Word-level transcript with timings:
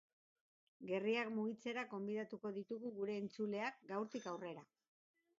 Gerriak 0.91 1.27
mugitzera 1.33 1.83
gonbidatuko 1.91 2.51
ditugu 2.55 2.91
gure 2.95 3.17
entzuleak 3.25 3.77
gaurtik 3.93 4.27
aurrera. 4.33 4.65